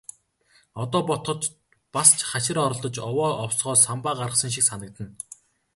Одоо 0.83 1.01
бодоход 1.09 1.41
бас 1.93 2.09
ч 2.17 2.19
хашир 2.31 2.57
оролдож, 2.65 2.95
овоо 3.09 3.31
овсгоо 3.43 3.75
самбаа 3.85 4.15
гаргасан 4.21 4.51
шиг 4.55 4.65
санагдана. 4.67 5.11